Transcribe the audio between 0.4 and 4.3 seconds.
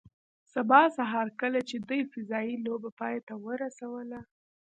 سبا سهار کله چې دوی فضايي لوبه پای ته ورسوله